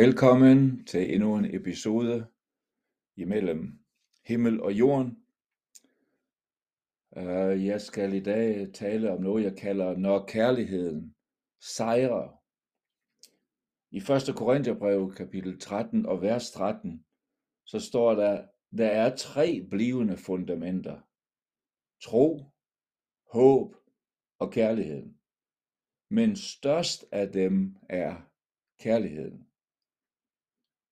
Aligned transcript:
Velkommen 0.00 0.84
til 0.84 1.14
endnu 1.14 1.36
en 1.36 1.54
episode 1.54 2.26
imellem 3.16 3.78
himmel 4.24 4.62
og 4.62 4.72
jorden. 4.72 5.24
Øh, 7.16 7.66
jeg 7.66 7.80
skal 7.80 8.12
i 8.12 8.20
dag 8.20 8.72
tale 8.72 9.12
om 9.12 9.22
noget, 9.22 9.44
jeg 9.44 9.56
kalder 9.56 9.96
Når 9.96 10.26
kærligheden 10.26 11.14
sejrer. 11.60 12.42
I 13.90 13.96
1. 14.30 14.36
Korintherbrev 14.36 15.14
kapitel 15.16 15.60
13 15.60 16.06
og 16.06 16.22
vers 16.22 16.50
13, 16.50 17.04
så 17.66 17.80
står 17.80 18.14
der, 18.14 18.46
der 18.76 18.88
er 18.88 19.16
tre 19.16 19.66
blivende 19.70 20.16
fundamenter. 20.16 21.00
Tro, 22.02 22.44
håb 23.32 23.76
og 24.38 24.52
kærligheden. 24.52 25.18
Men 26.10 26.36
størst 26.36 27.04
af 27.12 27.32
dem 27.32 27.76
er 27.88 28.16
kærligheden. 28.78 29.49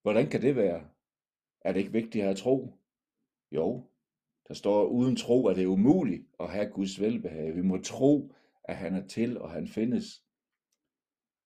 Hvordan 0.08 0.30
kan 0.30 0.42
det 0.42 0.56
være? 0.56 0.88
Er 1.60 1.72
det 1.72 1.80
ikke 1.80 1.92
vigtigt 1.92 2.22
at 2.22 2.28
have 2.28 2.36
tro? 2.36 2.72
Jo, 3.52 3.84
der 4.48 4.54
står, 4.54 4.86
uden 4.86 5.16
tro 5.16 5.46
er 5.46 5.54
det 5.54 5.66
umuligt 5.66 6.26
at 6.40 6.50
have 6.50 6.70
Guds 6.70 7.00
velbehag. 7.00 7.56
Vi 7.56 7.62
må 7.62 7.78
tro, 7.78 8.32
at 8.64 8.76
han 8.76 8.94
er 8.94 9.06
til, 9.06 9.40
og 9.40 9.50
han 9.50 9.68
findes. 9.68 10.24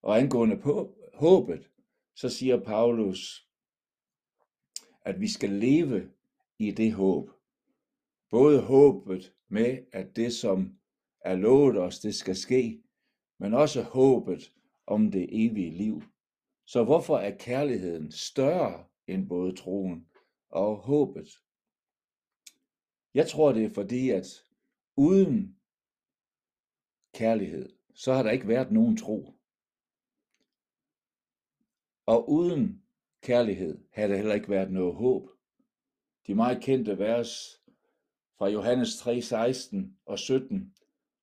Og 0.02 0.19
angående 0.19 0.57
på 0.57 0.95
håbet, 1.15 1.71
så 2.15 2.29
siger 2.29 2.61
Paulus, 2.61 3.48
at 5.05 5.21
vi 5.21 5.29
skal 5.29 5.51
leve 5.51 6.10
i 6.59 6.71
det 6.71 6.93
håb. 6.93 7.30
Både 8.30 8.63
håbet 8.63 9.35
med, 9.49 9.79
at 9.93 10.16
det, 10.16 10.32
som 10.32 10.79
er 11.21 11.37
lovet 11.37 11.79
os, 11.79 12.01
det 12.01 12.15
skal 12.15 12.37
ske, 12.37 12.82
men 13.38 13.54
også 13.54 13.82
håbet 13.82 14.52
om 14.87 15.10
det 15.10 15.47
evige 15.47 15.71
liv. 15.71 16.02
Så 16.73 16.84
hvorfor 16.84 17.18
er 17.18 17.37
kærligheden 17.38 18.12
større 18.12 18.84
end 19.06 19.28
både 19.28 19.56
troen 19.56 20.09
og 20.48 20.76
håbet? 20.76 21.29
Jeg 23.14 23.29
tror, 23.29 23.52
det 23.52 23.64
er 23.64 23.74
fordi, 23.74 24.10
at 24.10 24.26
uden 24.96 25.60
kærlighed, 27.14 27.68
så 27.95 28.12
har 28.12 28.23
der 28.23 28.30
ikke 28.30 28.48
været 28.48 28.73
nogen 28.73 28.96
tro. 28.96 29.34
Og 32.06 32.30
uden 32.30 32.82
kærlighed 33.23 33.84
har 33.92 34.07
der 34.07 34.16
heller 34.16 34.34
ikke 34.34 34.51
været 34.51 34.73
noget 34.73 34.95
håb. 34.95 35.29
De 36.26 36.34
meget 36.34 36.62
kendte 36.62 36.98
vers 36.98 37.62
fra 38.38 38.48
Johannes 38.48 38.98
3, 38.98 39.23
16 39.23 39.98
og 40.07 40.18
17 40.18 40.71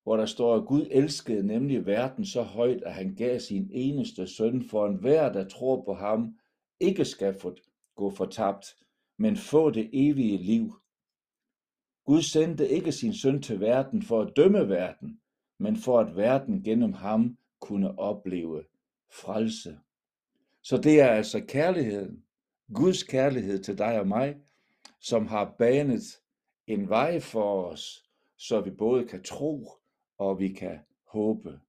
hvor 0.10 0.18
der 0.18 0.26
står, 0.26 0.56
at 0.56 0.66
Gud 0.66 0.88
elskede 0.92 1.48
nemlig 1.48 1.86
verden 1.86 2.26
så 2.26 2.42
højt, 2.42 2.84
at 2.84 2.94
han 2.94 3.16
gav 3.16 3.40
sin 3.40 3.70
eneste 3.74 4.28
søn, 4.28 4.64
for 4.64 4.88
en 4.88 4.96
hver, 4.96 5.32
der 5.32 5.48
tror 5.48 5.84
på 5.86 5.94
ham, 5.94 6.38
ikke 6.80 7.06
skal 7.06 7.40
for, 7.40 7.56
gå 7.96 8.10
fortabt, 8.10 8.76
men 9.18 9.38
få 9.38 9.70
det 9.70 9.90
evige 9.94 10.38
liv. 10.38 10.74
Gud 12.06 12.22
sendte 12.22 12.70
ikke 12.70 12.92
sin 12.92 13.14
søn 13.14 13.42
til 13.42 13.60
verden 13.60 14.04
for 14.04 14.22
at 14.22 14.36
dømme 14.36 14.70
verden, 14.70 15.20
men 15.60 15.76
for 15.76 16.00
at 16.00 16.16
verden 16.16 16.64
gennem 16.64 16.94
ham 16.94 17.38
kunne 17.60 18.00
opleve 18.00 18.64
frelse. 19.12 19.80
Så 20.62 20.78
det 20.78 21.02
er 21.02 21.08
altså 21.08 21.40
kærligheden, 21.48 22.24
Guds 22.74 23.04
kærlighed 23.04 23.60
til 23.64 23.78
dig 23.78 24.00
og 24.00 24.08
mig, 24.08 24.36
som 25.00 25.28
har 25.28 25.56
banet 25.60 26.04
en 26.68 26.90
vej 26.90 27.20
for 27.20 27.64
os, 27.64 28.04
så 28.38 28.62
vi 28.62 28.72
både 28.72 29.08
kan 29.08 29.24
tro 29.24 29.70
og 30.20 30.40
vi 30.40 30.48
kan 30.48 30.80
håbe. 31.04 31.60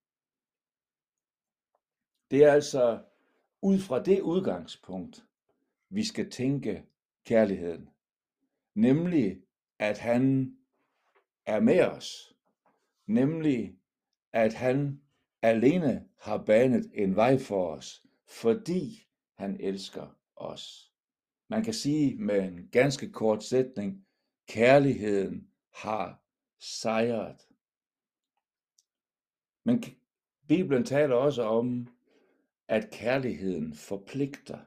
Det 2.31 2.45
er 2.45 2.53
altså 2.53 3.03
ud 3.63 3.79
fra 3.79 4.03
det 4.03 4.21
udgangspunkt, 4.21 5.25
vi 5.89 6.05
skal 6.05 6.31
tænke 6.31 6.85
kærligheden. 7.25 7.91
Nemlig, 8.75 9.43
at 9.79 9.99
han 9.99 10.55
er 11.47 11.61
med 11.61 11.85
os. 11.85 12.37
Nemlig, 13.07 13.79
at 14.33 14.55
han 14.55 15.01
alene 15.43 16.09
har 16.19 16.39
banet 16.39 16.91
en 16.95 17.17
vej 17.17 17.39
for 17.39 17.75
os, 17.75 18.03
fordi 18.27 19.07
han 19.35 19.57
elsker 19.61 20.17
os. 20.37 20.93
Man 21.49 21.65
kan 21.65 21.75
sige 21.75 22.17
med 22.17 22.43
en 22.43 22.69
ganske 22.73 23.13
kort 23.13 23.45
sætning, 23.45 24.07
kærligheden 24.49 25.49
har 25.75 26.23
sejret. 26.59 27.50
Men 29.65 29.85
Bibelen 30.49 30.85
taler 30.85 31.15
også 31.15 31.43
om, 31.43 31.89
at 32.69 32.91
kærligheden 32.91 33.75
forpligter. 33.75 34.59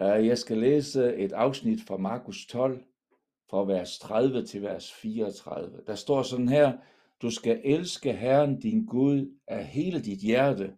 Øh, 0.00 0.26
jeg 0.26 0.38
skal 0.38 0.58
læse 0.58 1.16
et 1.16 1.32
afsnit 1.32 1.80
fra 1.86 1.96
Markus 1.96 2.46
12, 2.46 2.84
fra 3.50 3.64
vers 3.64 3.98
30 3.98 4.46
til 4.46 4.62
vers 4.62 4.92
34. 4.92 5.80
Der 5.86 5.94
står 5.94 6.22
sådan 6.22 6.48
her, 6.48 6.78
du 7.22 7.30
skal 7.30 7.60
elske 7.64 8.12
Herren 8.12 8.60
din 8.60 8.86
Gud 8.86 9.38
af 9.46 9.66
hele 9.66 10.00
dit 10.00 10.18
hjerte, 10.18 10.76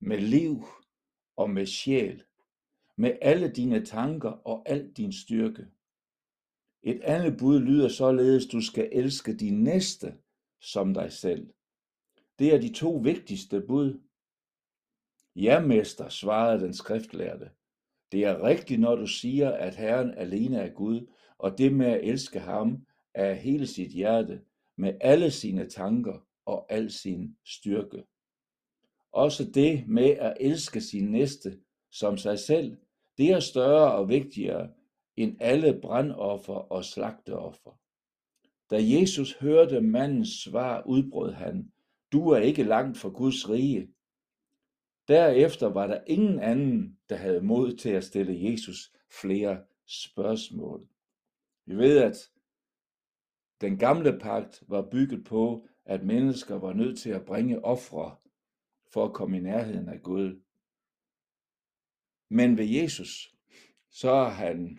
med 0.00 0.18
liv 0.18 0.64
og 1.36 1.50
med 1.50 1.66
sjæl, 1.66 2.22
med 2.96 3.18
alle 3.22 3.48
dine 3.48 3.84
tanker 3.84 4.30
og 4.30 4.62
al 4.66 4.92
din 4.92 5.12
styrke. 5.12 5.66
Et 6.82 7.00
andet 7.02 7.38
bud 7.38 7.60
lyder 7.60 7.88
således, 7.88 8.46
du 8.46 8.60
skal 8.60 8.88
elske 8.92 9.36
din 9.36 9.62
næste 9.62 10.14
som 10.60 10.94
dig 10.94 11.12
selv. 11.12 11.50
Det 12.38 12.54
er 12.54 12.60
de 12.60 12.72
to 12.72 12.90
vigtigste 12.90 13.60
bud. 13.60 14.00
Ja, 15.36 15.60
mester, 15.60 16.08
svarede 16.08 16.60
den 16.60 16.74
skriftlærte. 16.74 17.50
Det 18.12 18.24
er 18.24 18.42
rigtigt, 18.42 18.80
når 18.80 18.96
du 18.96 19.06
siger, 19.06 19.50
at 19.50 19.74
Herren 19.74 20.14
alene 20.14 20.58
er 20.58 20.68
Gud, 20.68 21.06
og 21.38 21.58
det 21.58 21.72
med 21.72 21.86
at 21.86 22.04
elske 22.04 22.40
ham 22.40 22.86
af 23.14 23.36
hele 23.36 23.66
sit 23.66 23.90
hjerte, 23.92 24.40
med 24.76 24.94
alle 25.00 25.30
sine 25.30 25.68
tanker 25.68 26.26
og 26.44 26.66
al 26.72 26.90
sin 26.90 27.36
styrke. 27.44 28.04
Også 29.12 29.50
det 29.54 29.88
med 29.88 30.10
at 30.10 30.36
elske 30.40 30.80
sin 30.80 31.10
næste 31.10 31.58
som 31.90 32.18
sig 32.18 32.38
selv, 32.38 32.76
det 33.18 33.30
er 33.30 33.40
større 33.40 33.92
og 33.92 34.08
vigtigere 34.08 34.70
end 35.16 35.36
alle 35.40 35.80
brandoffer 35.82 36.54
og 36.54 36.84
slagteoffer. 36.84 37.80
Da 38.70 38.76
Jesus 38.80 39.36
hørte 39.38 39.80
mandens 39.80 40.42
svar, 40.42 40.82
udbrød 40.86 41.32
han, 41.32 41.72
du 42.12 42.28
er 42.28 42.38
ikke 42.38 42.62
langt 42.62 42.98
fra 42.98 43.08
Guds 43.08 43.48
rige. 43.48 43.92
Derefter 45.08 45.66
var 45.66 45.86
der 45.86 46.00
ingen 46.06 46.40
anden, 46.40 46.98
der 47.08 47.16
havde 47.16 47.40
mod 47.40 47.76
til 47.76 47.90
at 47.90 48.04
stille 48.04 48.50
Jesus 48.50 48.92
flere 49.20 49.64
spørgsmål. 49.86 50.88
Vi 51.66 51.76
ved, 51.76 51.98
at 51.98 52.30
den 53.60 53.78
gamle 53.78 54.18
pagt 54.18 54.62
var 54.68 54.88
bygget 54.90 55.24
på, 55.24 55.66
at 55.84 56.04
mennesker 56.04 56.54
var 56.54 56.72
nødt 56.72 56.98
til 56.98 57.10
at 57.10 57.24
bringe 57.24 57.64
ofre 57.64 58.16
for 58.92 59.04
at 59.04 59.12
komme 59.12 59.36
i 59.36 59.40
nærheden 59.40 59.88
af 59.88 60.02
Gud. 60.02 60.42
Men 62.28 62.58
ved 62.58 62.64
Jesus, 62.64 63.34
så 63.90 64.14
har 64.14 64.28
han 64.28 64.78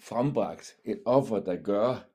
frembragt 0.00 0.76
et 0.84 1.02
offer, 1.04 1.40
der 1.40 1.62
gør, 1.62 2.08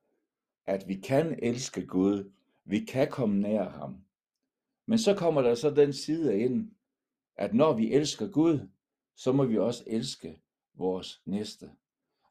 at 0.66 0.88
vi 0.88 0.96
kan 0.96 1.40
elske 1.44 1.86
Gud, 1.86 2.31
vi 2.66 2.80
kan 2.80 3.09
komme 3.12 3.40
nær 3.40 3.70
ham. 3.70 4.06
Men 4.88 4.97
så 4.97 5.16
kommer 5.16 5.42
der 5.42 5.56
så 5.56 5.69
den 5.69 5.94
side 5.94 6.40
ind, 6.40 6.72
at 7.36 7.53
når 7.53 7.74
vi 7.74 7.94
elsker 7.94 8.31
Gud, 8.31 8.68
så 9.16 9.31
må 9.31 9.46
vi 9.46 9.58
også 9.58 9.84
elske 9.88 10.41
vores 10.73 11.22
næste. 11.26 11.72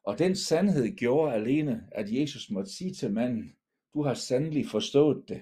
Og 0.03 0.19
den 0.19 0.35
sandhed 0.35 0.95
gjorde 0.95 1.33
alene, 1.33 1.89
at 1.91 2.13
Jesus 2.13 2.49
måtte 2.49 2.71
sige 2.71 2.93
til 2.93 3.13
manden, 3.13 3.55
du 3.93 4.03
har 4.03 4.13
sandelig 4.13 4.67
forstået 4.67 5.29
det. 5.29 5.41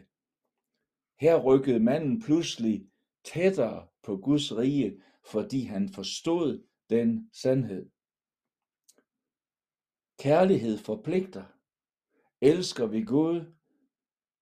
Her 1.19 1.43
rykkede 1.43 1.79
manden 1.79 2.21
pludselig 2.21 2.87
tættere 3.23 3.87
på 4.03 4.17
Guds 4.17 4.57
rige, 4.57 5.01
fordi 5.25 5.63
han 5.63 5.89
forstod 5.89 6.63
den 6.89 7.29
sandhed. 7.33 7.89
Kærlighed 10.19 10.77
forpligter. 10.77 11.45
Elsker 12.41 12.85
vi 12.85 13.03
Gud, 13.03 13.53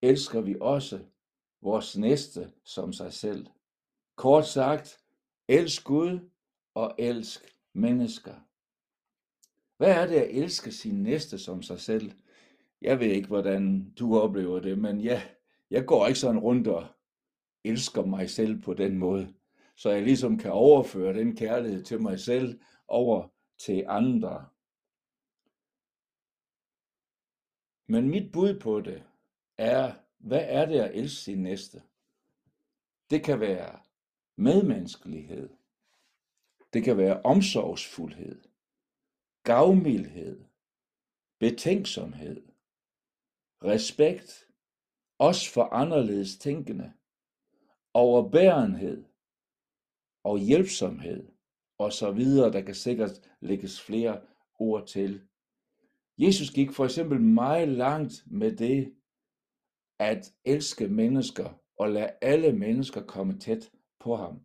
elsker 0.02 0.40
vi 0.40 0.56
også 0.60 1.04
vores 1.62 1.96
næste 1.96 2.52
som 2.64 2.92
sig 2.92 3.12
selv. 3.12 3.46
Kort 4.16 4.46
sagt, 4.46 5.00
elsk 5.48 5.84
Gud 5.84 6.30
og 6.74 6.94
elsk 6.98 7.56
mennesker. 7.72 8.34
Hvad 9.76 9.92
er 9.92 10.06
det 10.06 10.14
at 10.14 10.30
elske 10.30 10.72
sin 10.72 11.02
næste 11.02 11.38
som 11.38 11.62
sig 11.62 11.80
selv? 11.80 12.12
Jeg 12.82 13.00
ved 13.00 13.06
ikke, 13.06 13.28
hvordan 13.28 13.90
du 13.90 14.18
oplever 14.18 14.60
det, 14.60 14.78
men 14.78 15.00
ja, 15.00 15.22
jeg 15.70 15.86
går 15.86 16.06
ikke 16.06 16.18
sådan 16.18 16.40
rundt 16.40 16.68
og 16.68 16.86
elsker 17.64 18.04
mig 18.04 18.30
selv 18.30 18.62
på 18.62 18.74
den 18.74 18.98
måde, 18.98 19.34
så 19.76 19.90
jeg 19.90 20.02
ligesom 20.02 20.38
kan 20.38 20.52
overføre 20.52 21.14
den 21.14 21.36
kærlighed 21.36 21.84
til 21.84 22.02
mig 22.02 22.20
selv 22.20 22.60
over 22.88 23.28
til 23.58 23.84
andre. 23.88 24.46
Men 27.86 28.08
mit 28.10 28.32
bud 28.32 28.60
på 28.60 28.80
det 28.80 29.02
er, 29.58 29.94
hvad 30.18 30.44
er 30.48 30.66
det 30.66 30.80
at 30.80 30.94
elske 30.94 31.20
sin 31.20 31.42
næste? 31.42 31.82
Det 33.10 33.24
kan 33.24 33.40
være 33.40 33.78
medmenneskelighed. 34.36 35.48
Det 36.72 36.84
kan 36.84 36.96
være 36.96 37.22
omsorgsfuldhed, 37.22 38.42
gavmildhed, 39.42 40.44
betænksomhed, 41.38 42.42
respekt, 43.64 44.48
også 45.18 45.52
for 45.52 45.64
anderledes 45.64 46.38
tænkende, 46.38 46.92
overbærenhed 47.94 49.04
og 50.24 50.38
hjælpsomhed 50.38 51.28
og 51.78 51.92
så 51.92 52.10
videre. 52.10 52.52
Der 52.52 52.60
kan 52.60 52.74
sikkert 52.74 53.30
lægges 53.40 53.80
flere 53.80 54.20
ord 54.58 54.86
til. 54.86 55.22
Jesus 56.18 56.50
gik 56.50 56.72
for 56.72 56.84
eksempel 56.84 57.20
meget 57.20 57.68
langt 57.68 58.24
med 58.26 58.56
det 58.56 58.97
at 59.98 60.32
elske 60.44 60.88
mennesker 60.88 61.60
og 61.78 61.90
lade 61.90 62.10
alle 62.20 62.52
mennesker 62.52 63.02
komme 63.02 63.38
tæt 63.38 63.70
på 64.00 64.16
ham. 64.16 64.40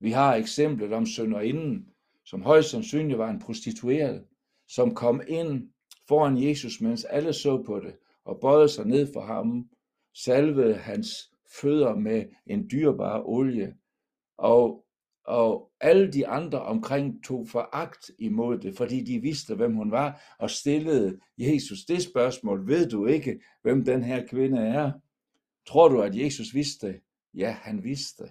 Vi 0.00 0.10
har 0.10 0.34
eksemplet 0.34 0.92
om 0.92 1.06
sønderinden, 1.06 1.88
som 2.24 2.42
højst 2.42 2.70
sandsynligt 2.70 3.18
var 3.18 3.30
en 3.30 3.40
prostitueret, 3.40 4.24
som 4.68 4.94
kom 4.94 5.22
ind 5.28 5.68
foran 6.08 6.42
Jesus, 6.42 6.80
mens 6.80 7.04
alle 7.04 7.32
så 7.32 7.62
på 7.62 7.80
det, 7.80 7.96
og 8.24 8.40
bøjede 8.40 8.68
sig 8.68 8.86
ned 8.86 9.12
for 9.12 9.20
ham, 9.20 9.70
salvede 10.14 10.74
hans 10.74 11.32
fødder 11.60 11.94
med 11.94 12.24
en 12.46 12.70
dyrbar 12.70 13.22
olie, 13.24 13.76
og, 14.38 14.81
og 15.24 15.70
alle 15.80 16.12
de 16.12 16.28
andre 16.28 16.62
omkring 16.62 17.24
tog 17.24 17.48
foragt 17.48 18.10
imod 18.18 18.58
det, 18.58 18.76
fordi 18.76 19.00
de 19.00 19.20
vidste, 19.20 19.54
hvem 19.54 19.74
hun 19.74 19.90
var, 19.90 20.36
og 20.38 20.50
stillede 20.50 21.18
Jesus 21.38 21.84
det 21.84 22.02
spørgsmål, 22.02 22.66
ved 22.66 22.88
du 22.88 23.06
ikke, 23.06 23.40
hvem 23.62 23.84
den 23.84 24.02
her 24.02 24.26
kvinde 24.26 24.60
er? 24.60 24.92
Tror 25.66 25.88
du, 25.88 26.02
at 26.02 26.16
Jesus 26.16 26.54
vidste 26.54 26.86
det? 26.86 27.00
Ja, 27.34 27.50
han 27.50 27.84
vidste 27.84 28.24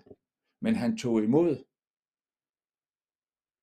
men 0.62 0.76
han 0.76 0.98
tog 0.98 1.24
imod 1.24 1.64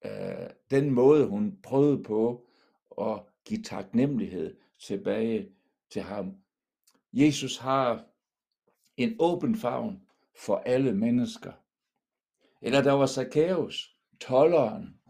øh, 0.05 0.51
den 0.71 0.91
måde, 0.91 1.27
hun 1.27 1.59
prøvede 1.63 2.03
på 2.03 2.47
at 3.01 3.23
give 3.45 3.63
taknemmelighed 3.63 4.57
tilbage 4.79 5.53
til 5.91 6.03
ham. 6.03 6.37
Jesus 7.13 7.59
har 7.59 8.05
en 8.97 9.17
åben 9.19 9.57
favn 9.57 10.03
for 10.37 10.57
alle 10.57 10.95
mennesker. 10.95 11.53
Eller 12.63 12.83
der 12.83 12.93
var 12.93 13.07
Zacchaeus, 13.07 13.97
tolleren, 14.21 15.01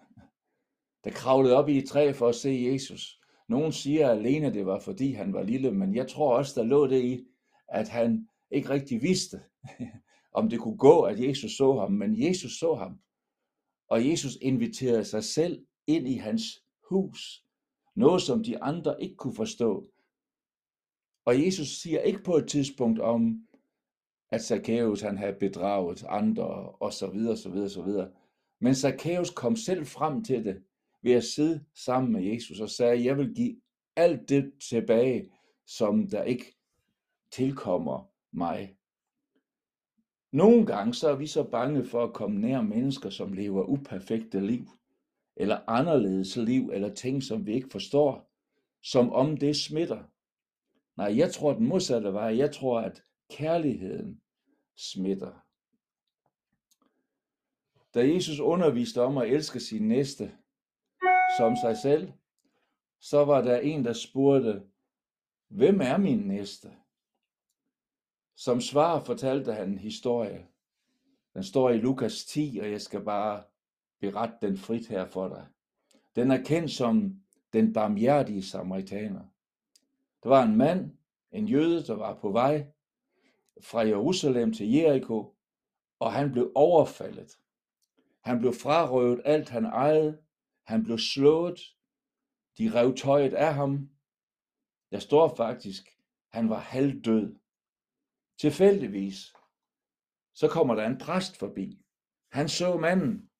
der 1.04 1.10
kravlede 1.10 1.56
op 1.56 1.68
i 1.68 1.78
et 1.78 1.88
træ 1.88 2.12
for 2.12 2.28
at 2.28 2.34
se 2.34 2.68
Jesus. 2.72 3.20
Nogen 3.48 3.72
siger 3.72 4.10
alene, 4.10 4.52
det 4.52 4.66
var 4.66 4.80
fordi 4.80 5.12
han 5.12 5.32
var 5.32 5.42
lille, 5.42 5.70
men 5.72 5.94
jeg 5.94 6.08
tror 6.08 6.36
også, 6.36 6.60
der 6.60 6.66
lå 6.66 6.86
det 6.86 7.04
i, 7.04 7.26
at 7.68 7.88
han 7.88 8.28
ikke 8.50 8.70
rigtig 8.70 9.02
vidste, 9.02 9.40
om 10.38 10.48
det 10.48 10.60
kunne 10.60 10.78
gå, 10.78 11.02
at 11.02 11.20
Jesus 11.20 11.52
så 11.56 11.78
ham, 11.78 11.92
men 11.92 12.22
Jesus 12.22 12.58
så 12.58 12.74
ham. 12.74 13.00
Og 13.88 14.08
Jesus 14.08 14.38
inviterede 14.40 15.04
sig 15.04 15.24
selv 15.24 15.66
ind 15.86 16.08
i 16.08 16.14
hans 16.14 16.42
hus. 16.88 17.44
Noget, 17.96 18.22
som 18.22 18.44
de 18.44 18.62
andre 18.62 19.02
ikke 19.02 19.16
kunne 19.16 19.34
forstå. 19.34 19.90
Og 21.24 21.44
Jesus 21.44 21.68
siger 21.68 22.00
ikke 22.00 22.22
på 22.22 22.36
et 22.36 22.48
tidspunkt 22.48 23.00
om, 23.00 23.47
at 24.30 24.44
Zacchaeus 24.44 25.00
han 25.00 25.18
havde 25.18 25.36
bedraget 25.40 26.04
andre, 26.08 26.44
og 26.70 26.92
så 26.92 27.06
videre, 27.06 27.36
så 27.36 27.50
videre, 27.50 27.68
så 27.68 27.82
videre. 27.82 28.10
Men 28.60 28.74
Zacchaeus 28.74 29.30
kom 29.30 29.56
selv 29.56 29.86
frem 29.86 30.24
til 30.24 30.44
det, 30.44 30.62
ved 31.02 31.12
at 31.12 31.24
sidde 31.24 31.64
sammen 31.74 32.12
med 32.12 32.22
Jesus 32.22 32.60
og 32.60 32.70
sagde, 32.70 33.04
jeg 33.04 33.18
vil 33.18 33.34
give 33.34 33.60
alt 33.96 34.28
det 34.28 34.52
tilbage, 34.68 35.30
som 35.66 36.06
der 36.06 36.22
ikke 36.22 36.56
tilkommer 37.32 38.10
mig. 38.32 38.74
Nogle 40.32 40.66
gange 40.66 40.94
så 40.94 41.08
er 41.08 41.16
vi 41.16 41.26
så 41.26 41.42
bange 41.42 41.84
for 41.84 42.04
at 42.04 42.12
komme 42.12 42.40
nær 42.40 42.62
mennesker, 42.62 43.10
som 43.10 43.32
lever 43.32 43.64
uperfekte 43.64 44.46
liv, 44.46 44.70
eller 45.36 45.58
anderledes 45.66 46.36
liv, 46.36 46.70
eller 46.70 46.94
ting, 46.94 47.22
som 47.22 47.46
vi 47.46 47.54
ikke 47.54 47.68
forstår, 47.72 48.30
som 48.82 49.12
om 49.12 49.36
det 49.36 49.56
smitter. 49.56 50.02
Nej, 50.96 51.16
jeg 51.16 51.32
tror 51.32 51.52
den 51.52 51.66
modsatte 51.66 52.12
vej. 52.12 52.36
Jeg 52.36 52.52
tror, 52.52 52.80
at 52.80 53.02
kærligheden 53.30 54.20
smitter. 54.76 55.44
Da 57.94 58.08
Jesus 58.08 58.40
underviste 58.40 59.02
om 59.02 59.18
at 59.18 59.28
elske 59.28 59.60
sin 59.60 59.88
næste 59.88 60.32
som 61.38 61.56
sig 61.56 61.76
selv, 61.76 62.12
så 63.00 63.24
var 63.24 63.40
der 63.40 63.58
en, 63.58 63.84
der 63.84 63.92
spurgte, 63.92 64.62
hvem 65.48 65.80
er 65.80 65.96
min 65.96 66.18
næste? 66.18 66.72
Som 68.34 68.60
svar 68.60 69.00
fortalte 69.00 69.52
han 69.52 69.68
en 69.68 69.78
historie. 69.78 70.46
Den 71.34 71.42
står 71.44 71.70
i 71.70 71.78
Lukas 71.78 72.24
10, 72.24 72.58
og 72.62 72.70
jeg 72.70 72.80
skal 72.80 73.00
bare 73.00 73.42
berette 74.00 74.46
den 74.46 74.56
frit 74.56 74.86
her 74.86 75.06
for 75.06 75.28
dig. 75.28 75.46
Den 76.16 76.30
er 76.30 76.42
kendt 76.42 76.70
som 76.70 77.20
den 77.52 77.72
barmhjertige 77.72 78.42
samaritaner. 78.42 79.24
Der 80.22 80.28
var 80.28 80.42
en 80.42 80.56
mand, 80.56 80.90
en 81.32 81.48
jøde, 81.48 81.82
der 81.82 81.94
var 81.94 82.14
på 82.14 82.30
vej 82.30 82.66
fra 83.62 83.80
Jerusalem 83.80 84.52
til 84.52 84.72
Jericho, 84.72 85.34
og 85.98 86.12
han 86.12 86.32
blev 86.32 86.52
overfaldet. 86.54 87.38
Han 88.24 88.38
blev 88.38 88.52
frarøvet 88.52 89.22
alt 89.24 89.48
han 89.48 89.64
ejede. 89.64 90.22
Han 90.66 90.84
blev 90.84 90.98
slået. 90.98 91.60
De 92.58 92.70
rev 92.74 92.94
tøjet 92.94 93.34
af 93.34 93.54
ham. 93.54 93.90
Der 94.90 94.98
står 94.98 95.34
faktisk, 95.36 95.88
han 96.28 96.50
var 96.50 96.58
halvdød. 96.58 97.36
Tilfældigvis, 98.38 99.34
så 100.34 100.48
kommer 100.48 100.74
der 100.74 100.86
en 100.86 100.98
præst 100.98 101.36
forbi. 101.36 101.78
Han 102.32 102.48
så 102.48 102.76
manden, 102.76 103.30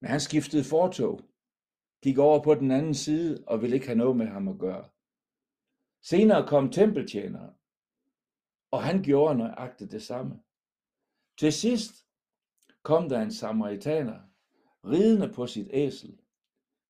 men 0.00 0.10
han 0.10 0.20
skiftede 0.20 0.64
fortog, 0.64 1.20
gik 2.02 2.18
over 2.18 2.42
på 2.42 2.54
den 2.54 2.70
anden 2.70 2.94
side 2.94 3.44
og 3.46 3.62
ville 3.62 3.76
ikke 3.76 3.86
have 3.86 3.98
noget 3.98 4.16
med 4.16 4.26
ham 4.26 4.48
at 4.48 4.58
gøre. 4.58 4.88
Senere 6.02 6.48
kom 6.48 6.70
tempeltjeneren 6.70 7.54
og 8.72 8.82
han 8.82 9.02
gjorde 9.02 9.38
nøjagtigt 9.38 9.92
det 9.92 10.02
samme. 10.02 10.40
Til 11.38 11.52
sidst 11.52 12.06
kom 12.82 13.08
der 13.08 13.20
en 13.20 13.32
samaritaner, 13.32 14.20
ridende 14.84 15.32
på 15.32 15.46
sit 15.46 15.68
æsel. 15.70 16.18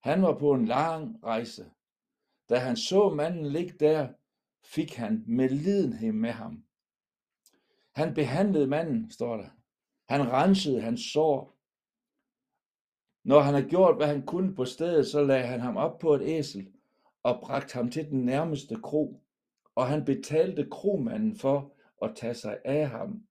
Han 0.00 0.22
var 0.22 0.38
på 0.38 0.52
en 0.52 0.66
lang 0.66 1.24
rejse. 1.24 1.70
Da 2.48 2.58
han 2.58 2.76
så 2.76 3.08
manden 3.08 3.46
ligge 3.46 3.74
der, 3.80 4.08
fik 4.64 4.94
han 4.94 5.24
medlidenhed 5.26 6.12
med 6.12 6.30
ham. 6.30 6.64
Han 7.92 8.14
behandlede 8.14 8.66
manden, 8.66 9.10
står 9.10 9.36
der. 9.36 9.48
Han 10.08 10.32
rensede 10.32 10.80
hans 10.80 11.00
sår. 11.00 11.58
Når 13.24 13.40
han 13.40 13.54
havde 13.54 13.68
gjort, 13.68 13.96
hvad 13.96 14.06
han 14.06 14.26
kunne 14.26 14.54
på 14.54 14.64
stedet, 14.64 15.06
så 15.06 15.24
lagde 15.24 15.46
han 15.46 15.60
ham 15.60 15.76
op 15.76 15.98
på 15.98 16.14
et 16.14 16.22
æsel 16.22 16.72
og 17.22 17.40
bragte 17.40 17.74
ham 17.74 17.90
til 17.90 18.10
den 18.10 18.24
nærmeste 18.24 18.76
kro. 18.82 19.22
Og 19.74 19.86
han 19.86 20.04
betalte 20.04 20.68
kromanden 20.70 21.36
for 21.36 21.74
at 22.02 22.12
tage 22.16 22.34
sig 22.34 22.58
af 22.64 22.88
ham, 22.88 23.26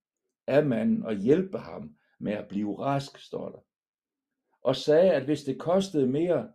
af 0.46 0.66
manden 0.66 1.02
og 1.02 1.14
hjælpe 1.14 1.58
ham 1.58 1.96
med 2.20 2.32
at 2.32 2.48
blive 2.48 2.78
rask, 2.78 3.18
står 3.18 3.48
der. 3.48 3.58
Og 4.62 4.76
sagde, 4.76 5.12
at 5.12 5.24
hvis 5.24 5.42
det 5.42 5.60
kostede 5.60 6.06
mere, 6.06 6.52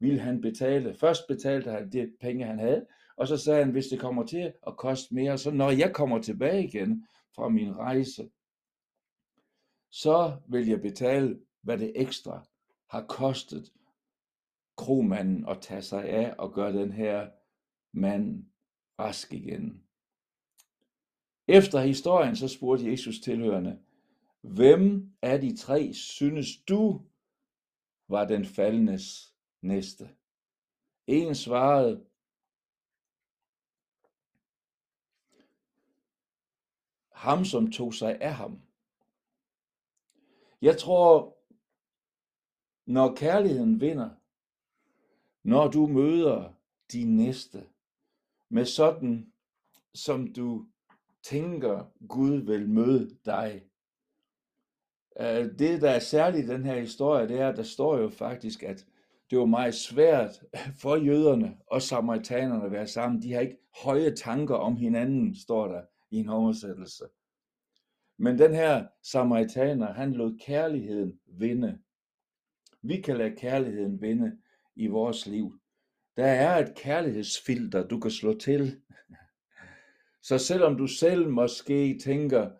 ville 0.00 0.20
han 0.20 0.40
betale. 0.40 0.94
Først 0.94 1.22
betalte 1.28 1.70
han 1.70 1.92
det 1.92 2.16
penge, 2.20 2.44
han 2.44 2.58
havde, 2.58 2.86
og 3.16 3.28
så 3.28 3.36
sagde 3.36 3.64
han, 3.64 3.72
hvis 3.72 3.86
det 3.86 4.00
kommer 4.00 4.26
til 4.26 4.52
at 4.66 4.76
koste 4.76 5.14
mere, 5.14 5.38
så 5.38 5.50
når 5.50 5.70
jeg 5.70 5.94
kommer 5.94 6.22
tilbage 6.22 6.64
igen, 6.64 7.06
fra 7.34 7.48
min 7.48 7.76
rejse, 7.76 8.30
så 9.90 10.36
vil 10.48 10.68
jeg 10.68 10.80
betale, 10.80 11.40
hvad 11.62 11.78
det 11.78 11.92
ekstra 11.94 12.46
har 12.90 13.06
kostet 13.06 13.72
kromanden 14.76 15.48
at 15.48 15.60
tage 15.60 15.82
sig 15.82 16.08
af 16.08 16.34
og 16.38 16.54
gøre 16.54 16.72
den 16.72 16.92
her 16.92 17.30
mand 17.92 18.44
rask 18.98 19.32
igen. 19.32 19.83
Efter 21.48 21.80
historien 21.80 22.36
så 22.36 22.48
spurgte 22.48 22.90
Jesus 22.90 23.20
tilhørende, 23.20 23.82
hvem 24.40 25.12
af 25.22 25.40
de 25.40 25.56
tre 25.56 25.92
synes 25.92 26.56
du 26.68 27.02
var 28.08 28.24
den 28.24 28.44
faldendes 28.44 29.34
næste? 29.62 30.08
En 31.06 31.34
svarede, 31.34 32.06
ham, 37.12 37.44
som 37.44 37.72
tog 37.72 37.94
sig 37.94 38.20
af 38.20 38.34
ham. 38.34 38.62
Jeg 40.62 40.78
tror, 40.78 41.38
når 42.86 43.14
kærligheden 43.14 43.80
vinder, 43.80 44.10
når 45.42 45.70
du 45.70 45.86
møder 45.86 46.52
din 46.92 47.16
næste 47.16 47.68
med 48.48 48.64
sådan, 48.64 49.32
som 49.94 50.32
du 50.32 50.66
tænker, 51.24 51.92
Gud 52.08 52.32
vil 52.32 52.68
møde 52.68 53.16
dig. 53.24 53.62
Øh, 55.20 55.58
det, 55.58 55.82
der 55.82 55.90
er 55.90 55.98
særligt 55.98 56.46
i 56.46 56.48
den 56.48 56.64
her 56.64 56.80
historie, 56.80 57.28
det 57.28 57.40
er, 57.40 57.48
at 57.48 57.56
der 57.56 57.62
står 57.62 57.98
jo 57.98 58.08
faktisk, 58.08 58.62
at 58.62 58.86
det 59.30 59.38
var 59.38 59.46
meget 59.46 59.74
svært 59.74 60.42
for 60.82 60.96
jøderne 60.96 61.56
og 61.66 61.82
samaritanerne 61.82 62.64
at 62.64 62.72
være 62.72 62.86
sammen. 62.86 63.22
De 63.22 63.32
har 63.32 63.40
ikke 63.40 63.58
høje 63.82 64.14
tanker 64.14 64.54
om 64.54 64.76
hinanden, 64.76 65.34
står 65.34 65.68
der 65.68 65.82
i 66.10 66.16
en 66.16 66.28
oversættelse. 66.28 67.04
Men 68.18 68.38
den 68.38 68.54
her 68.54 68.86
samaritaner, 69.02 69.92
han 69.92 70.12
lod 70.12 70.38
kærligheden 70.38 71.20
vinde. 71.26 71.78
vi 72.82 73.00
kan 73.00 73.16
lade 73.16 73.36
kærligheden 73.36 74.00
vinde 74.00 74.38
i 74.76 74.86
vores 74.86 75.26
liv. 75.26 75.58
Der 76.16 76.26
er 76.26 76.66
et 76.66 76.74
kærlighedsfilter, 76.74 77.86
du 77.86 78.00
kan 78.00 78.10
slå 78.10 78.38
til. 78.38 78.80
Så 80.24 80.38
selvom 80.38 80.76
du 80.76 80.86
selv 80.86 81.28
måske 81.28 81.98
tænker, 81.98 82.50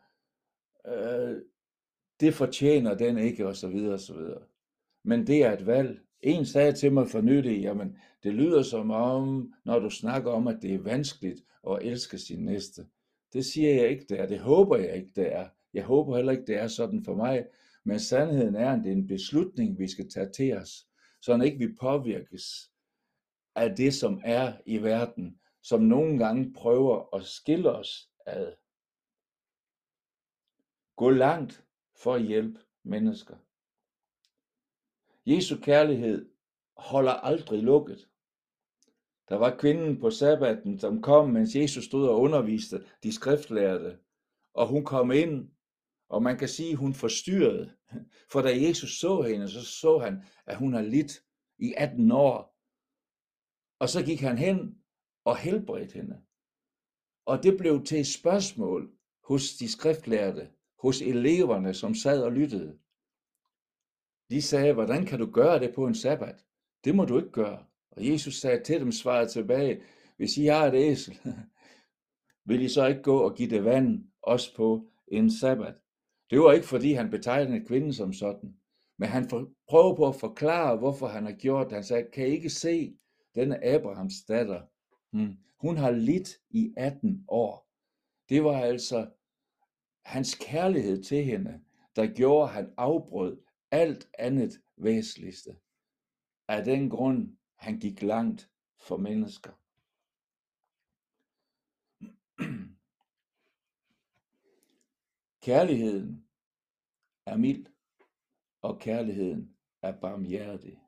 øh, 0.86 1.36
det 2.20 2.34
fortjener 2.34 2.94
den 2.94 3.18
ikke, 3.18 3.46
og 3.46 3.56
så 3.56 3.68
videre, 3.68 3.92
og 3.92 4.00
så 4.00 4.14
videre. 4.14 4.42
Men 5.04 5.26
det 5.26 5.44
er 5.44 5.52
et 5.52 5.66
valg. 5.66 6.00
En 6.20 6.46
sagde 6.46 6.72
til 6.72 6.92
mig 6.92 7.08
for 7.08 7.20
nylig, 7.20 7.62
jamen 7.62 7.96
det 8.22 8.34
lyder 8.34 8.62
som 8.62 8.90
om, 8.90 9.52
når 9.64 9.78
du 9.78 9.90
snakker 9.90 10.30
om, 10.30 10.48
at 10.48 10.58
det 10.62 10.74
er 10.74 10.78
vanskeligt 10.78 11.40
at 11.70 11.78
elske 11.82 12.18
sin 12.18 12.44
næste. 12.44 12.86
Det 13.32 13.44
siger 13.44 13.74
jeg 13.74 13.88
ikke, 13.88 14.06
det 14.08 14.20
er. 14.20 14.26
Det 14.26 14.38
håber 14.38 14.76
jeg 14.76 14.96
ikke, 14.96 15.10
det 15.16 15.34
er. 15.34 15.48
Jeg 15.74 15.84
håber 15.84 16.16
heller 16.16 16.32
ikke, 16.32 16.46
det 16.46 16.56
er 16.56 16.68
sådan 16.68 17.04
for 17.04 17.14
mig. 17.14 17.46
Men 17.84 18.00
sandheden 18.00 18.54
er, 18.54 18.72
at 18.72 18.80
det 18.84 18.92
er 18.92 18.96
en 18.96 19.06
beslutning, 19.06 19.78
vi 19.78 19.88
skal 19.88 20.10
tage 20.10 20.28
til 20.30 20.56
os, 20.56 20.86
så 21.20 21.42
ikke 21.42 21.58
vi 21.58 21.74
påvirkes 21.80 22.70
af 23.54 23.76
det, 23.76 23.94
som 23.94 24.20
er 24.24 24.52
i 24.66 24.78
verden, 24.82 25.38
som 25.64 25.80
nogle 25.80 26.18
gange 26.18 26.52
prøver 26.52 27.16
at 27.16 27.24
skille 27.24 27.72
os 27.72 28.10
ad. 28.26 28.54
Gå 30.96 31.10
langt 31.10 31.64
for 32.02 32.14
at 32.14 32.22
hjælpe 32.22 32.60
mennesker. 32.82 33.36
Jesu 35.26 35.56
kærlighed 35.60 36.30
holder 36.76 37.12
aldrig 37.12 37.62
lukket. 37.62 38.08
Der 39.28 39.36
var 39.36 39.56
kvinden 39.56 40.00
på 40.00 40.10
sabbaten, 40.10 40.78
som 40.78 41.02
kom, 41.02 41.30
mens 41.30 41.54
Jesus 41.56 41.84
stod 41.84 42.08
og 42.08 42.20
underviste 42.20 42.86
de 43.02 43.12
skriftlærte, 43.12 43.98
og 44.54 44.68
hun 44.68 44.84
kom 44.84 45.10
ind, 45.10 45.50
og 46.08 46.22
man 46.22 46.38
kan 46.38 46.48
sige, 46.48 46.70
at 46.70 46.78
hun 46.78 46.94
forstyrrede. 46.94 47.76
For 48.32 48.42
da 48.42 48.60
Jesus 48.60 48.98
så 48.98 49.22
hende, 49.22 49.48
så 49.48 49.64
så 49.64 49.98
han, 49.98 50.22
at 50.46 50.56
hun 50.56 50.74
har 50.74 50.82
lidt 50.82 51.12
i 51.58 51.74
18 51.76 52.12
år. 52.12 52.56
Og 53.78 53.88
så 53.88 54.04
gik 54.04 54.20
han 54.20 54.38
hen 54.38 54.83
og 55.24 55.36
helbredte 55.36 55.94
hende. 55.94 56.20
Og 57.26 57.42
det 57.42 57.58
blev 57.58 57.84
til 57.84 58.00
et 58.00 58.06
spørgsmål 58.06 58.92
hos 59.24 59.42
de 59.52 59.72
skriftlærte, 59.72 60.48
hos 60.78 61.02
eleverne, 61.02 61.74
som 61.74 61.94
sad 61.94 62.22
og 62.22 62.32
lyttede. 62.32 62.78
De 64.30 64.42
sagde, 64.42 64.72
hvordan 64.72 65.06
kan 65.06 65.18
du 65.18 65.30
gøre 65.30 65.58
det 65.58 65.74
på 65.74 65.86
en 65.86 65.94
sabbat? 65.94 66.44
Det 66.84 66.94
må 66.94 67.04
du 67.04 67.16
ikke 67.16 67.30
gøre. 67.32 67.64
Og 67.90 68.08
Jesus 68.08 68.34
sagde 68.34 68.64
til 68.64 68.80
dem, 68.80 68.92
svarede 68.92 69.28
tilbage, 69.28 69.82
hvis 70.16 70.36
I 70.36 70.44
har 70.44 70.66
et 70.66 70.74
æsel, 70.74 71.18
vil 72.48 72.62
I 72.62 72.68
så 72.68 72.86
ikke 72.86 73.02
gå 73.02 73.18
og 73.18 73.36
give 73.36 73.50
det 73.50 73.64
vand 73.64 74.04
også 74.22 74.56
på 74.56 74.88
en 75.08 75.30
sabbat? 75.30 75.74
Det 76.30 76.40
var 76.40 76.52
ikke, 76.52 76.66
fordi 76.66 76.92
han 76.92 77.10
betegnede 77.10 77.64
kvinden 77.66 77.92
som 77.92 78.12
sådan, 78.12 78.56
men 78.98 79.08
han 79.08 79.28
prøvede 79.28 79.54
prøver 79.68 79.96
på 79.96 80.08
at 80.08 80.16
forklare, 80.16 80.76
hvorfor 80.76 81.06
han 81.06 81.24
har 81.24 81.32
gjort 81.32 81.66
det. 81.66 81.74
Han 81.74 81.84
sagde, 81.84 82.10
kan 82.12 82.26
I 82.28 82.30
ikke 82.30 82.50
se 82.50 82.96
denne 83.34 83.64
Abrahams 83.64 84.14
datter? 84.28 84.62
Mm. 85.14 85.36
Hun 85.56 85.76
har 85.76 85.90
lidt 85.90 86.28
i 86.50 86.74
18 86.76 87.24
år. 87.28 87.68
Det 88.28 88.44
var 88.44 88.60
altså 88.60 89.10
hans 90.04 90.34
kærlighed 90.34 91.02
til 91.02 91.24
hende, 91.24 91.64
der 91.96 92.14
gjorde, 92.14 92.48
at 92.48 92.54
han 92.54 92.74
afbrød 92.76 93.42
alt 93.70 94.08
andet 94.18 94.62
væsentligste. 94.76 95.56
Af 96.48 96.64
den 96.64 96.90
grund, 96.90 97.36
han 97.56 97.78
gik 97.78 98.02
langt 98.02 98.50
for 98.78 98.96
mennesker. 98.96 99.52
Kærligheden 105.42 106.26
er 107.26 107.36
mild, 107.36 107.66
og 108.62 108.80
kærligheden 108.80 109.56
er 109.82 110.00
barmhjertig. 110.00 110.80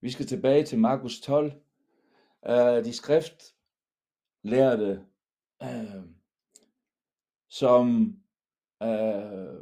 Vi 0.00 0.10
skal 0.10 0.26
tilbage 0.26 0.64
til 0.64 0.78
Markus 0.78 1.20
12. 1.20 1.65
Øh, 2.48 2.84
de 2.84 2.92
skrift 2.92 3.42
lærte, 4.42 5.06
øh, 5.62 6.02
som 7.48 8.16
øh, 8.82 9.60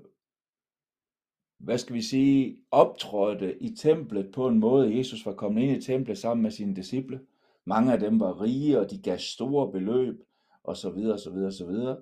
hvad 1.59 1.79
skal 1.79 1.95
vi 1.95 2.03
sige, 2.03 2.59
optrådte 2.71 3.63
i 3.63 3.75
templet 3.77 4.33
på 4.33 4.49
en 4.49 4.59
måde. 4.59 4.99
Jesus 4.99 5.27
var 5.27 5.35
kommet 5.35 5.63
ind 5.63 5.77
i 5.77 5.87
templet 5.87 6.19
sammen 6.19 6.43
med 6.43 6.51
sine 6.51 6.77
disciple. 6.77 7.21
Mange 7.65 7.93
af 7.93 8.01
dem 8.01 8.21
var 8.21 8.43
rige, 8.43 8.81
og 8.81 8.91
de 8.91 9.03
gav 9.03 9.19
store 9.19 9.73
beløb, 9.73 10.23
og 10.65 10.77
så 10.77 10.91
videre, 10.91 11.19
så 11.19 11.31
videre, 11.31 11.53
så 11.53 11.67
videre. 11.67 11.97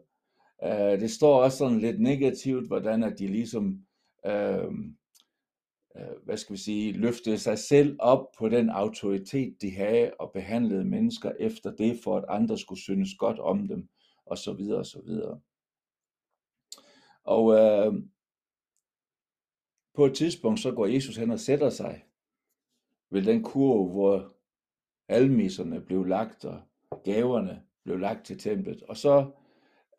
Øh, 0.64 1.00
det 1.00 1.10
står 1.10 1.42
også 1.42 1.58
sådan 1.58 1.78
lidt 1.78 2.00
negativt, 2.00 2.66
hvordan 2.66 3.02
at 3.02 3.18
de 3.18 3.26
ligesom, 3.26 3.86
øh, 4.26 4.70
Øh, 5.96 6.24
hvad 6.24 6.36
skal 6.36 6.52
vi 6.52 6.60
sige, 6.60 6.92
løftede 6.92 7.38
sig 7.38 7.58
selv 7.58 7.96
op 7.98 8.32
på 8.38 8.48
den 8.48 8.70
autoritet, 8.70 9.62
de 9.62 9.70
havde, 9.70 10.14
og 10.18 10.32
behandlede 10.32 10.84
mennesker 10.84 11.32
efter 11.40 11.70
det, 11.70 11.98
for 12.04 12.16
at 12.16 12.24
andre 12.28 12.58
skulle 12.58 12.80
synes 12.80 13.14
godt 13.18 13.38
om 13.38 13.68
dem, 13.68 13.88
og 14.26 14.38
så 14.38 14.52
videre, 14.52 14.78
og 14.78 14.86
så 14.86 15.00
videre. 15.00 15.40
Og 17.24 17.54
øh, 17.54 18.02
på 19.94 20.06
et 20.06 20.14
tidspunkt 20.14 20.60
så 20.60 20.72
går 20.72 20.86
Jesus 20.86 21.16
hen 21.16 21.30
og 21.30 21.40
sætter 21.40 21.70
sig 21.70 22.04
ved 23.10 23.22
den 23.22 23.42
kurve, 23.42 23.88
hvor 23.90 24.32
almisserne 25.08 25.80
blev 25.80 26.04
lagt, 26.04 26.44
og 26.44 26.60
gaverne 27.04 27.62
blev 27.84 27.98
lagt 27.98 28.26
til 28.26 28.38
templet. 28.38 28.82
Og 28.82 28.96
så, 28.96 29.30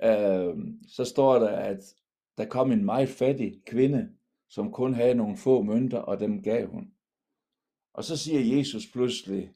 øh, 0.03 0.57
så 0.87 1.05
står 1.05 1.39
der, 1.39 1.49
at 1.49 1.95
der 2.37 2.45
kom 2.45 2.71
en 2.71 2.85
meget 2.85 3.09
fattig 3.09 3.61
kvinde, 3.65 4.09
som 4.53 4.71
kun 4.71 4.93
havde 4.93 5.15
nogle 5.15 5.37
få 5.37 5.61
mønter, 5.61 5.97
og 5.97 6.19
dem 6.19 6.41
gav 6.41 6.67
hun. 6.67 6.93
Og 7.93 8.03
så 8.03 8.17
siger 8.17 8.57
Jesus 8.57 8.87
pludselig, 8.91 9.53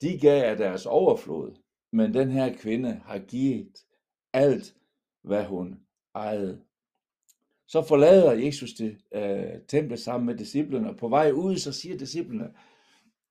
de 0.00 0.18
gav 0.18 0.50
af 0.50 0.56
deres 0.56 0.86
overflod, 0.86 1.56
men 1.92 2.14
den 2.14 2.30
her 2.30 2.56
kvinde 2.56 2.92
har 3.04 3.18
givet 3.18 3.86
alt, 4.32 4.76
hvad 5.22 5.44
hun 5.44 5.80
ejede. 6.14 6.64
Så 7.66 7.82
forlader 7.82 8.32
Jesus 8.32 8.72
det 8.72 8.98
øh, 9.12 9.60
templet 9.68 10.00
sammen 10.00 10.26
med 10.26 10.36
disciplene, 10.36 10.90
og 10.90 10.96
på 10.96 11.08
vej 11.08 11.30
ud, 11.30 11.56
så 11.56 11.72
siger 11.72 11.98
disciplene, 11.98 12.54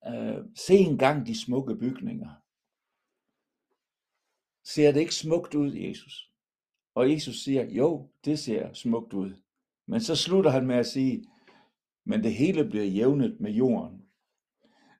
øh, 0.07 0.45
se 0.55 0.73
engang 0.73 1.27
de 1.27 1.41
smukke 1.41 1.75
bygninger. 1.75 2.29
Ser 4.63 4.91
det 4.91 4.99
ikke 4.99 5.15
smukt 5.15 5.55
ud, 5.55 5.73
Jesus? 5.73 6.31
Og 6.95 7.11
Jesus 7.11 7.43
siger, 7.43 7.65
jo, 7.65 8.09
det 8.25 8.39
ser 8.39 8.73
smukt 8.73 9.13
ud. 9.13 9.44
Men 9.87 10.01
så 10.01 10.15
slutter 10.15 10.51
han 10.51 10.67
med 10.67 10.75
at 10.75 10.85
sige, 10.85 11.25
men 12.05 12.23
det 12.23 12.33
hele 12.33 12.69
bliver 12.69 12.85
jævnet 12.85 13.39
med 13.39 13.51
jorden. 13.51 14.05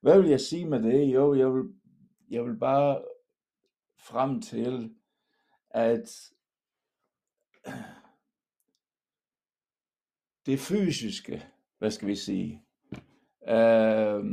Hvad 0.01 0.21
vil 0.21 0.29
jeg 0.29 0.41
sige 0.41 0.65
med 0.65 0.83
det? 0.83 1.13
Jo, 1.13 1.33
jeg 1.33 1.53
vil, 1.53 1.63
jeg 2.29 2.45
vil 2.45 2.57
bare 2.57 3.05
frem 3.99 4.41
til, 4.41 4.95
at 5.69 6.31
det 10.45 10.59
fysiske, 10.59 11.45
hvad 11.77 11.91
skal 11.91 12.07
vi 12.07 12.15
sige, 12.15 12.63
øh, 13.47 14.23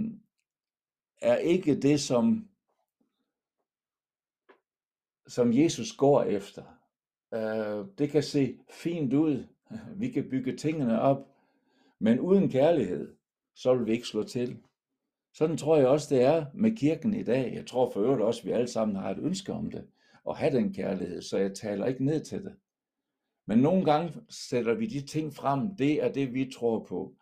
er 1.22 1.36
ikke 1.36 1.80
det, 1.80 2.00
som, 2.00 2.48
som 5.26 5.52
Jesus 5.52 5.92
går 5.96 6.22
efter. 6.22 6.64
Øh, 7.34 7.86
det 7.98 8.10
kan 8.10 8.22
se 8.22 8.58
fint 8.70 9.12
ud. 9.12 9.51
Vi 10.00 10.10
kan 10.10 10.28
bygge 10.30 10.56
tingene 10.56 11.00
op, 11.00 11.28
men 11.98 12.20
uden 12.20 12.48
kærlighed, 12.48 13.14
så 13.54 13.74
vil 13.74 13.86
vi 13.86 13.92
ikke 13.92 14.06
slå 14.06 14.22
til. 14.22 14.58
Sådan 15.34 15.56
tror 15.56 15.76
jeg 15.76 15.86
også, 15.86 16.14
det 16.14 16.24
er 16.24 16.46
med 16.54 16.76
kirken 16.76 17.14
i 17.14 17.22
dag. 17.22 17.54
Jeg 17.54 17.66
tror 17.66 17.90
for 17.90 18.00
øvrigt 18.00 18.22
også, 18.22 18.40
at 18.40 18.46
vi 18.46 18.50
alle 18.50 18.68
sammen 18.68 18.96
har 18.96 19.10
et 19.10 19.18
ønske 19.18 19.52
om 19.52 19.70
det, 19.70 19.86
at 20.28 20.36
have 20.36 20.56
den 20.56 20.74
kærlighed, 20.74 21.22
så 21.22 21.38
jeg 21.38 21.54
taler 21.54 21.86
ikke 21.86 22.04
ned 22.04 22.24
til 22.24 22.44
det. 22.44 22.54
Men 23.46 23.58
nogle 23.58 23.84
gange 23.84 24.14
sætter 24.28 24.74
vi 24.74 24.86
de 24.86 25.06
ting 25.06 25.34
frem, 25.34 25.76
det 25.76 26.04
er 26.04 26.12
det, 26.12 26.34
vi 26.34 26.50
tror 26.54 26.84
på. 26.84 27.14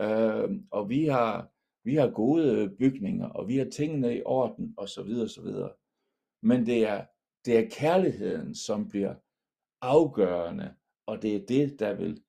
Øh, 0.00 0.50
og 0.70 0.88
vi 0.88 1.04
har, 1.04 1.50
vi 1.84 1.94
har 1.94 2.10
gode 2.10 2.74
bygninger, 2.78 3.28
og 3.28 3.48
vi 3.48 3.56
har 3.56 3.64
tingene 3.64 4.16
i 4.16 4.22
orden, 4.24 4.74
og 4.76 4.88
så 4.88 5.02
videre, 5.02 5.28
så 5.28 5.42
videre. 5.42 5.70
Men 6.42 6.66
det 6.66 6.88
er, 6.88 7.04
det 7.44 7.58
er 7.58 7.70
kærligheden, 7.70 8.54
som 8.54 8.88
bliver 8.88 9.14
afgørende, 9.80 10.74
og 11.06 11.22
det 11.22 11.36
er 11.36 11.46
det, 11.46 11.80
der 11.80 11.94
vil 11.94 12.22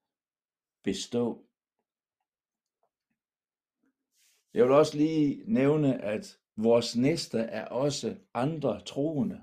bestå. 0.84 1.46
Jeg 4.54 4.66
vil 4.66 4.72
også 4.72 4.98
lige 4.98 5.44
nævne, 5.46 6.02
at 6.02 6.40
vores 6.56 6.96
næste 6.96 7.40
er 7.40 7.66
også 7.66 8.18
andre 8.34 8.82
troende. 8.82 9.42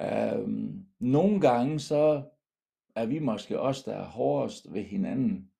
Øhm, 0.00 0.86
nogle 0.98 1.40
gange 1.40 1.80
så 1.80 2.22
er 2.94 3.06
vi 3.06 3.18
måske 3.18 3.60
os, 3.60 3.84
der 3.84 3.94
er 3.94 4.04
hårdest 4.04 4.72
ved 4.72 4.82
hinanden. 4.82 5.50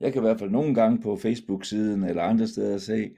Jeg 0.00 0.12
kan 0.12 0.22
i 0.22 0.26
hvert 0.26 0.38
fald 0.38 0.50
nogle 0.50 0.74
gange 0.74 1.02
på 1.02 1.16
Facebook-siden 1.16 2.04
eller 2.04 2.22
andre 2.22 2.46
steder 2.46 2.78
se, 2.78 3.16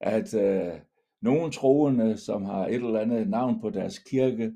at 0.00 0.34
øh, 0.34 0.80
nogle 1.20 1.52
troende, 1.52 2.16
som 2.16 2.44
har 2.44 2.66
et 2.66 2.74
eller 2.74 3.00
andet 3.00 3.28
navn 3.28 3.60
på 3.60 3.70
deres 3.70 3.98
kirke, 3.98 4.54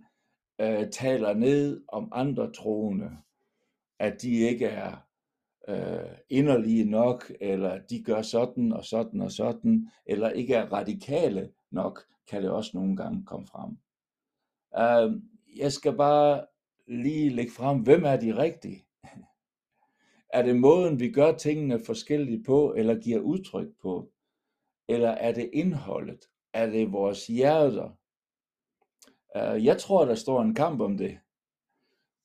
øh, 0.60 0.90
taler 0.90 1.34
ned 1.34 1.84
om 1.88 2.08
andre 2.12 2.52
troende, 2.52 3.10
at 3.98 4.22
de 4.22 4.30
ikke 4.30 4.66
er 4.66 5.06
øh, 5.68 6.16
inderlige 6.28 6.84
nok, 6.84 7.32
eller 7.40 7.78
de 7.78 8.02
gør 8.02 8.22
sådan 8.22 8.72
og 8.72 8.84
sådan 8.84 9.20
og 9.20 9.32
sådan, 9.32 9.88
eller 10.06 10.30
ikke 10.30 10.54
er 10.54 10.72
radikale 10.72 11.52
nok, 11.70 12.06
kan 12.30 12.42
det 12.42 12.50
også 12.50 12.70
nogle 12.74 12.96
gange 12.96 13.24
komme 13.24 13.46
frem. 13.46 13.78
Øh, 14.78 15.22
jeg 15.56 15.72
skal 15.72 15.96
bare 15.96 16.46
lige 16.86 17.30
lægge 17.30 17.52
frem, 17.52 17.80
hvem 17.80 18.04
er 18.04 18.16
de 18.16 18.36
rigtige? 18.36 18.86
Er 20.28 20.42
det 20.42 20.56
måden, 20.56 21.00
vi 21.00 21.10
gør 21.10 21.32
tingene 21.32 21.80
forskelligt 21.86 22.46
på, 22.46 22.74
eller 22.74 23.00
giver 23.00 23.20
udtryk 23.20 23.68
på? 23.82 24.12
Eller 24.88 25.10
er 25.10 25.32
det 25.32 25.50
indholdet? 25.52 26.24
Er 26.52 26.66
det 26.66 26.92
vores 26.92 27.26
hjerter? 27.26 27.90
Øh, 29.36 29.64
jeg 29.64 29.78
tror, 29.78 30.04
der 30.04 30.14
står 30.14 30.42
en 30.42 30.54
kamp 30.54 30.80
om 30.80 30.96
det. 30.96 31.18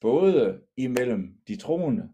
Både 0.01 0.62
imellem 0.77 1.36
de 1.48 1.55
troende, 1.55 2.10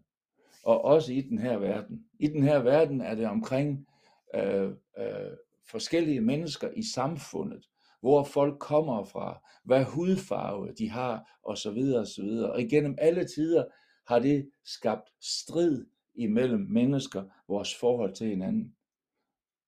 og 0.64 0.84
også 0.84 1.12
i 1.12 1.20
den 1.20 1.38
her 1.38 1.58
verden. 1.58 2.04
I 2.18 2.26
den 2.26 2.42
her 2.42 2.58
verden 2.58 3.00
er 3.00 3.14
det 3.14 3.26
omkring 3.26 3.86
øh, 4.34 4.70
øh, 4.98 5.36
forskellige 5.70 6.20
mennesker 6.20 6.70
i 6.76 6.82
samfundet, 6.82 7.68
hvor 8.00 8.24
folk 8.24 8.58
kommer 8.58 9.04
fra, 9.04 9.42
hvad 9.64 9.84
hudfarve 9.84 10.72
de 10.78 10.90
har, 10.90 11.40
osv. 11.42 11.94
osv. 11.96 12.24
Og 12.24 12.60
igennem 12.60 12.94
alle 12.98 13.24
tider 13.24 13.64
har 14.06 14.18
det 14.18 14.50
skabt 14.64 15.08
strid 15.20 15.86
imellem 16.14 16.60
mennesker, 16.60 17.24
vores 17.48 17.74
forhold 17.74 18.14
til 18.14 18.26
hinanden. 18.26 18.74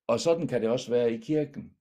Og 0.07 0.19
sådan 0.19 0.47
kan 0.47 0.61
det 0.61 0.69
også 0.69 0.91
være 0.91 1.13
i 1.13 1.17
kirken. 1.17 1.71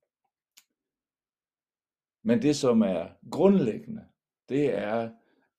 Men 2.23 2.43
det, 2.43 2.57
som 2.57 2.83
er 2.83 3.09
grundlæggende, 3.31 4.09
det 4.49 4.75
er, 4.75 5.11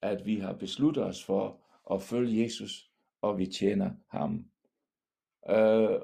at 0.02 0.26
vi 0.26 0.36
har 0.36 0.54
besluttet 0.54 1.04
os 1.04 1.24
for 1.24 1.62
at 1.94 2.02
følge 2.02 2.44
Jesus, 2.44 2.92
og 3.22 3.38
vi 3.38 3.46
tjener 3.46 3.92
ham. 4.08 4.46
Øh, 5.50 6.02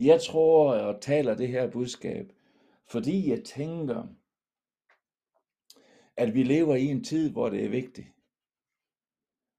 jeg 0.00 0.20
tror 0.22 0.74
og 0.74 1.00
taler 1.00 1.34
det 1.34 1.48
her 1.48 1.70
budskab, 1.70 2.32
fordi 2.86 3.30
jeg 3.30 3.44
tænker, 3.44 4.06
at 6.16 6.34
vi 6.34 6.42
lever 6.42 6.74
i 6.74 6.84
en 6.84 7.04
tid, 7.04 7.30
hvor 7.32 7.48
det 7.48 7.64
er 7.64 7.68
vigtigt. 7.68 8.08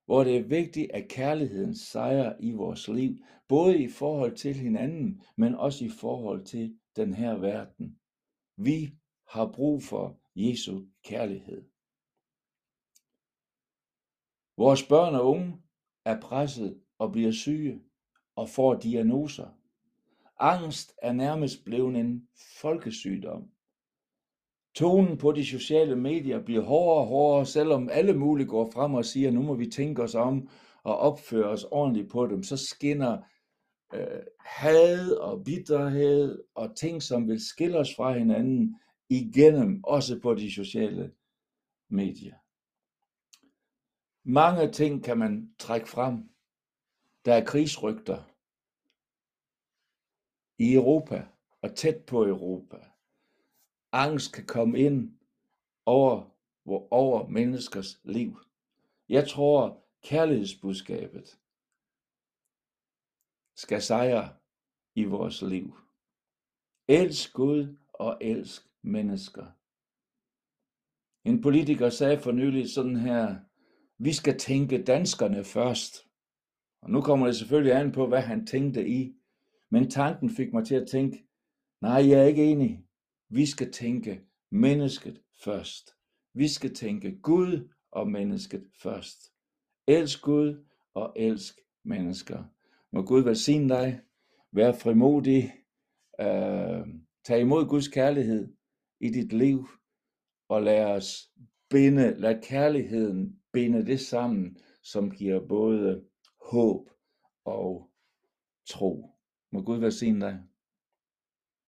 Hvor 0.05 0.23
det 0.23 0.37
er 0.37 0.43
vigtigt, 0.43 0.91
at 0.91 1.09
kærligheden 1.09 1.75
sejrer 1.75 2.35
i 2.39 2.51
vores 2.51 2.87
liv, 2.87 3.17
både 3.47 3.83
i 3.83 3.89
forhold 3.89 4.35
til 4.35 4.53
hinanden, 4.53 5.21
men 5.35 5.55
også 5.55 5.85
i 5.85 5.89
forhold 5.89 6.45
til 6.45 6.79
den 6.97 7.13
her 7.13 7.37
verden. 7.37 7.99
Vi 8.55 8.93
har 9.27 9.51
brug 9.55 9.83
for 9.83 10.19
Jesu 10.35 10.81
kærlighed. 11.03 11.63
Vores 14.57 14.87
børn 14.87 15.15
og 15.15 15.29
unge 15.29 15.61
er 16.05 16.19
presset 16.21 16.81
og 16.97 17.11
bliver 17.11 17.31
syge 17.31 17.81
og 18.35 18.49
får 18.49 18.73
diagnoser. 18.73 19.47
Angst 20.39 20.93
er 21.01 21.11
nærmest 21.11 21.65
blevet 21.65 21.95
en 21.95 22.27
folkesygdom. 22.61 23.51
Tonen 24.75 25.17
på 25.17 25.31
de 25.31 25.45
sociale 25.45 25.95
medier 25.95 26.43
bliver 26.43 26.63
hårdere 26.63 27.01
og 27.01 27.07
hårdere, 27.07 27.45
selvom 27.45 27.89
alle 27.89 28.13
mulige 28.13 28.47
går 28.47 28.71
frem 28.71 28.93
og 28.93 29.05
siger, 29.05 29.31
nu 29.31 29.41
må 29.41 29.53
vi 29.53 29.65
tænke 29.65 30.03
os 30.03 30.15
om 30.15 30.49
og 30.83 30.97
opføre 30.97 31.49
os 31.49 31.63
ordentligt 31.63 32.09
på 32.11 32.27
dem, 32.27 32.43
så 32.43 32.57
skinner 32.57 33.17
øh, 33.93 34.23
had 34.39 35.11
og 35.11 35.43
bitterhed 35.43 36.43
og 36.55 36.75
ting, 36.75 37.03
som 37.03 37.27
vil 37.27 37.45
skille 37.45 37.77
os 37.77 37.95
fra 37.95 38.17
hinanden 38.17 38.79
igennem, 39.09 39.83
også 39.83 40.19
på 40.19 40.35
de 40.35 40.51
sociale 40.51 41.13
medier. 41.89 42.35
Mange 44.23 44.71
ting 44.71 45.03
kan 45.03 45.17
man 45.17 45.53
trække 45.59 45.89
frem. 45.89 46.29
Der 47.25 47.33
er 47.33 47.45
krigsrygter 47.45 48.23
i 50.57 50.73
Europa 50.73 51.27
og 51.61 51.75
tæt 51.75 52.05
på 52.05 52.25
Europa. 52.25 52.77
Angst 53.91 54.33
kan 54.33 54.45
komme 54.45 54.79
ind 54.79 55.17
over, 55.85 56.23
over 56.91 57.27
menneskers 57.27 57.99
liv. 58.03 58.39
Jeg 59.09 59.27
tror, 59.27 59.83
kærlighedsbudskabet 60.03 61.37
skal 63.57 63.81
sejre 63.81 64.29
i 64.95 65.03
vores 65.03 65.41
liv. 65.41 65.77
Elsk 66.87 67.33
Gud 67.33 67.77
og 67.93 68.17
elsk 68.21 68.67
mennesker. 68.81 69.45
En 71.29 71.41
politiker 71.41 71.89
sagde 71.89 72.19
for 72.19 72.31
nylig 72.31 72.69
sådan 72.69 72.95
her, 72.95 73.35
vi 73.97 74.13
skal 74.13 74.39
tænke 74.39 74.83
danskerne 74.83 75.43
først. 75.43 76.07
Og 76.81 76.89
nu 76.89 77.01
kommer 77.01 77.25
det 77.25 77.35
selvfølgelig 77.35 77.73
an 77.73 77.91
på, 77.91 78.07
hvad 78.07 78.21
han 78.21 78.45
tænkte 78.45 78.87
i. 78.87 79.13
Men 79.71 79.89
tanken 79.89 80.29
fik 80.29 80.53
mig 80.53 80.65
til 80.65 80.75
at 80.75 80.87
tænke, 80.87 81.27
nej, 81.81 82.09
jeg 82.09 82.19
er 82.19 82.25
ikke 82.25 82.45
enig. 82.45 82.85
Vi 83.29 83.45
skal 83.45 83.71
tænke 83.71 84.21
mennesket 84.51 85.21
først. 85.43 85.95
Vi 86.33 86.47
skal 86.47 86.75
tænke 86.75 87.19
Gud 87.21 87.73
og 87.91 88.11
mennesket 88.11 88.67
først. 88.81 89.33
Elsk 89.87 90.21
Gud 90.21 90.65
og 90.93 91.13
elsk 91.15 91.59
mennesker. 91.83 92.43
Må 92.91 93.01
Gud 93.01 93.23
velsigne 93.23 93.69
dig. 93.69 94.01
Vær 94.51 94.71
frimodig. 94.71 95.53
Øh, 96.21 96.87
tag 97.25 97.41
imod 97.41 97.67
Guds 97.69 97.87
kærlighed 97.87 98.53
i 98.99 99.09
dit 99.09 99.33
liv. 99.33 99.67
Og 100.49 100.61
lad 100.61 100.85
os 100.85 101.31
binde, 101.69 102.19
lad 102.19 102.41
kærligheden 102.41 103.39
binde 103.53 103.85
det 103.85 103.99
sammen, 103.99 104.57
som 104.83 105.11
giver 105.11 105.47
både 105.47 106.05
håb 106.51 106.89
og 107.45 107.89
tro. 108.69 109.11
Må 109.51 109.61
Gud 109.61 109.79
velsigne 109.79 110.25
dig. 110.25 110.43